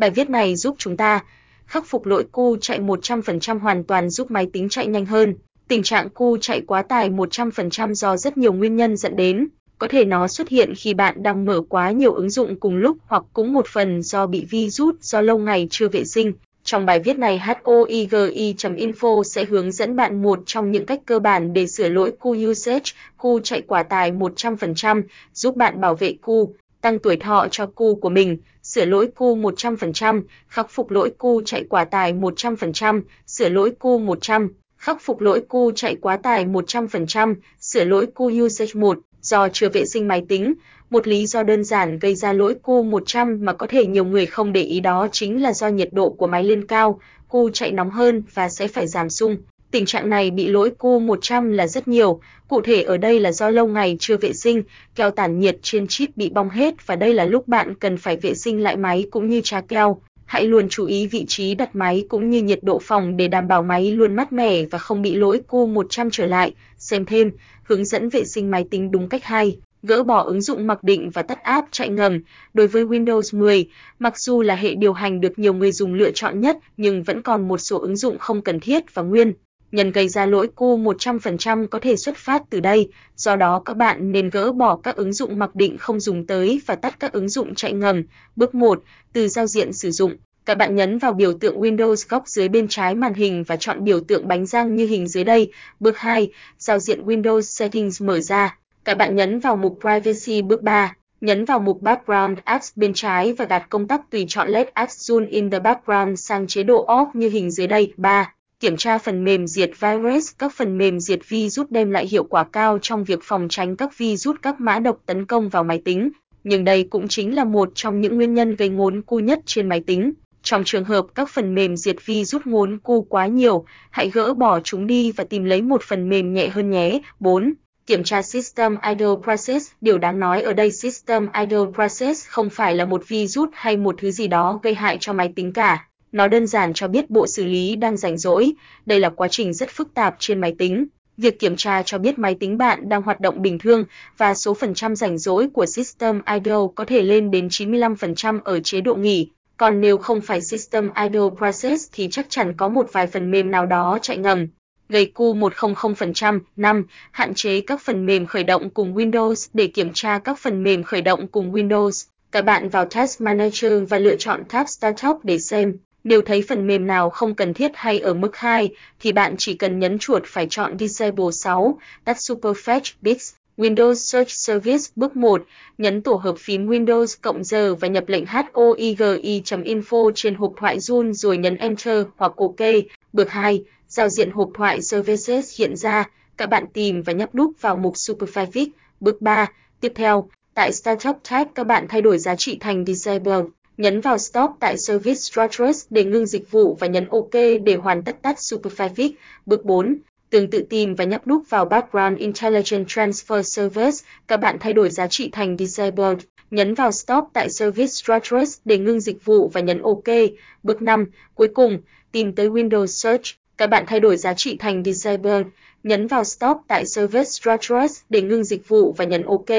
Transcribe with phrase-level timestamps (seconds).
[0.00, 1.24] Bài viết này giúp chúng ta
[1.66, 5.34] khắc phục lỗi cu chạy 100% hoàn toàn giúp máy tính chạy nhanh hơn.
[5.68, 9.48] Tình trạng cu chạy quá tải 100% do rất nhiều nguyên nhân dẫn đến.
[9.78, 12.96] Có thể nó xuất hiện khi bạn đang mở quá nhiều ứng dụng cùng lúc
[13.06, 16.32] hoặc cũng một phần do bị virus do lâu ngày chưa vệ sinh.
[16.64, 21.52] Trong bài viết này hoigi.info sẽ hướng dẫn bạn một trong những cách cơ bản
[21.52, 25.02] để sửa lỗi cu usage, cu chạy quá tải 100%,
[25.34, 29.36] giúp bạn bảo vệ cu, tăng tuổi thọ cho cu của mình, sửa lỗi cu
[29.36, 35.20] 100%, khắc phục lỗi cu chạy quá tải 100%, sửa lỗi cu 100, khắc phục
[35.20, 40.08] lỗi cu chạy quá tải 100%, sửa lỗi cu usage 1, do chưa vệ sinh
[40.08, 40.54] máy tính.
[40.90, 44.26] Một lý do đơn giản gây ra lỗi cu 100 mà có thể nhiều người
[44.26, 47.72] không để ý đó chính là do nhiệt độ của máy lên cao, cu chạy
[47.72, 49.36] nóng hơn và sẽ phải giảm xung.
[49.70, 53.32] Tình trạng này bị lỗi cu 100 là rất nhiều, cụ thể ở đây là
[53.32, 54.62] do lâu ngày chưa vệ sinh,
[54.94, 58.16] keo tản nhiệt trên chip bị bong hết và đây là lúc bạn cần phải
[58.16, 60.00] vệ sinh lại máy cũng như trà keo.
[60.26, 63.48] Hãy luôn chú ý vị trí đặt máy cũng như nhiệt độ phòng để đảm
[63.48, 66.54] bảo máy luôn mát mẻ và không bị lỗi cu 100 trở lại.
[66.78, 67.30] Xem thêm,
[67.62, 71.10] hướng dẫn vệ sinh máy tính đúng cách 2 gỡ bỏ ứng dụng mặc định
[71.10, 72.20] và tắt app chạy ngầm.
[72.54, 73.66] Đối với Windows 10,
[73.98, 77.22] mặc dù là hệ điều hành được nhiều người dùng lựa chọn nhất, nhưng vẫn
[77.22, 79.32] còn một số ứng dụng không cần thiết và nguyên
[79.72, 83.76] nhân gây ra lỗi cu 100% có thể xuất phát từ đây, do đó các
[83.76, 87.12] bạn nên gỡ bỏ các ứng dụng mặc định không dùng tới và tắt các
[87.12, 88.02] ứng dụng chạy ngầm.
[88.36, 88.82] Bước 1,
[89.12, 92.68] từ giao diện sử dụng, các bạn nhấn vào biểu tượng Windows góc dưới bên
[92.68, 95.52] trái màn hình và chọn biểu tượng bánh răng như hình dưới đây.
[95.80, 98.58] Bước 2, giao diện Windows Settings mở ra.
[98.84, 103.32] Các bạn nhấn vào mục Privacy bước 3, nhấn vào mục Background Apps bên trái
[103.32, 106.86] và đặt công tắc tùy chọn Let Apps Zoom in the Background sang chế độ
[106.86, 107.92] Off như hình dưới đây.
[107.96, 108.32] 3.
[108.60, 110.30] Kiểm tra phần mềm diệt virus.
[110.38, 113.98] Các phần mềm diệt virus đem lại hiệu quả cao trong việc phòng tránh các
[113.98, 116.10] virus các mã độc tấn công vào máy tính,
[116.44, 119.68] nhưng đây cũng chính là một trong những nguyên nhân gây ngốn cu nhất trên
[119.68, 120.12] máy tính.
[120.42, 124.60] Trong trường hợp các phần mềm diệt virus ngốn cu quá nhiều, hãy gỡ bỏ
[124.60, 127.00] chúng đi và tìm lấy một phần mềm nhẹ hơn nhé.
[127.20, 127.54] 4
[127.86, 129.70] kiểm tra System Idle Process.
[129.80, 133.94] Điều đáng nói ở đây System Idle Process không phải là một virus hay một
[133.98, 135.86] thứ gì đó gây hại cho máy tính cả.
[136.12, 138.52] Nó đơn giản cho biết bộ xử lý đang rảnh rỗi.
[138.86, 140.86] Đây là quá trình rất phức tạp trên máy tính.
[141.16, 143.84] Việc kiểm tra cho biết máy tính bạn đang hoạt động bình thường
[144.18, 148.60] và số phần trăm rảnh rỗi của System Idle có thể lên đến 95% ở
[148.60, 149.28] chế độ nghỉ.
[149.56, 153.50] Còn nếu không phải System Idle Process thì chắc chắn có một vài phần mềm
[153.50, 154.46] nào đó chạy ngầm
[154.90, 156.84] gây cu 100%, 5.
[157.10, 160.82] Hạn chế các phần mềm khởi động cùng Windows để kiểm tra các phần mềm
[160.82, 162.08] khởi động cùng Windows.
[162.32, 165.76] Các bạn vào Task Manager và lựa chọn tab Startup để xem.
[166.04, 169.54] Nếu thấy phần mềm nào không cần thiết hay ở mức 2 thì bạn chỉ
[169.54, 173.34] cần nhấn chuột phải chọn Disable 6, tắt Superfetch Bits.
[173.56, 175.42] Windows Search Service bước 1,
[175.78, 181.12] nhấn tổ hợp phím Windows cộng giờ và nhập lệnh hoigi.info trên hộp thoại Zoom
[181.12, 182.70] rồi nhấn Enter hoặc OK.
[183.12, 187.50] Bước 2, giao diện hộp thoại Services hiện ra, các bạn tìm và nhấp nút
[187.60, 188.66] vào mục Superfetch.
[189.00, 189.46] Bước 3,
[189.80, 193.40] tiếp theo, tại Startup tab các bạn thay đổi giá trị thành Disable.
[193.80, 197.32] Nhấn vào Stop tại Service Structures để ngưng dịch vụ và nhấn OK
[197.64, 199.10] để hoàn tất tắt superfic,
[199.46, 199.98] Bước 4,
[200.30, 203.96] tương tự tìm và nhấp nút vào Background Intelligent Transfer Service,
[204.28, 206.18] các bạn thay đổi giá trị thành Disabled.
[206.50, 210.16] Nhấn vào Stop tại Service Structures để ngưng dịch vụ và nhấn OK.
[210.62, 211.78] Bước 5, cuối cùng,
[212.12, 213.24] tìm tới Windows Search,
[213.56, 215.46] các bạn thay đổi giá trị thành disabled,
[215.82, 219.50] nhấn vào Stop tại Service Structures để ngưng dịch vụ và nhấn OK.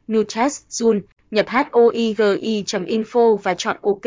[0.08, 1.00] New Test, zoom,
[1.31, 4.06] nhập hoigi.info và chọn OK.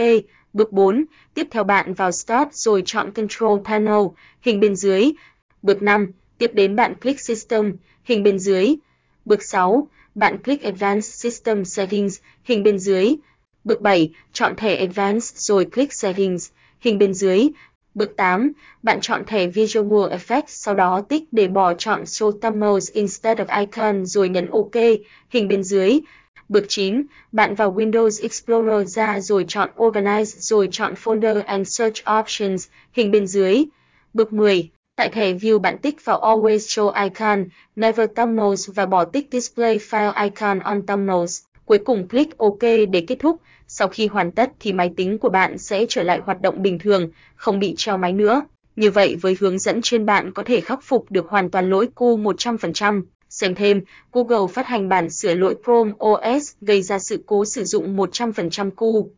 [0.54, 4.02] Bước 4, tiếp theo bạn vào Start rồi chọn Control Panel,
[4.42, 5.12] hình bên dưới.
[5.62, 8.76] Bước 5, tiếp đến bạn click System, hình bên dưới.
[9.26, 13.16] Bước 6, bạn click Advanced System Settings, hình bên dưới.
[13.64, 17.48] Bước 7, chọn thẻ Advanced rồi click Settings, hình bên dưới.
[17.96, 18.52] Bước 8,
[18.84, 23.60] bạn chọn thẻ Visual Effects sau đó tích để bỏ chọn Show Thumbnails instead of
[23.60, 24.76] Icon rồi nhấn OK,
[25.30, 26.00] hình bên dưới.
[26.50, 32.04] Bước 9, bạn vào Windows Explorer ra rồi chọn Organize rồi chọn Folder and Search
[32.20, 33.64] Options, hình bên dưới.
[34.14, 37.46] Bước 10, tại thẻ View bạn tích vào Always Show Icon,
[37.76, 41.44] Never Thumbnails và bỏ tích Display File Icon on Thumbnails.
[41.66, 43.42] Cuối cùng click OK để kết thúc.
[43.68, 46.80] Sau khi hoàn tất thì máy tính của bạn sẽ trở lại hoạt động bình
[46.80, 48.42] thường, không bị treo máy nữa.
[48.76, 51.88] Như vậy với hướng dẫn trên bạn có thể khắc phục được hoàn toàn lỗi
[51.96, 53.04] cu 100%.
[53.30, 53.82] Xem thêm,
[54.12, 58.72] Google phát hành bản sửa lỗi Chrome OS gây ra sự cố sử dụng 100%
[58.72, 59.12] cu.